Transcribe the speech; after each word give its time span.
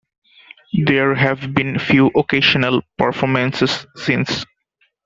There 0.85 1.13
have 1.13 1.53
been 1.53 1.77
few 1.77 2.07
occasional 2.15 2.81
performances 2.97 3.85
since. 3.95 4.47